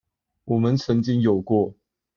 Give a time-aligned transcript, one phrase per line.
[0.45, 1.75] 我們曾經有過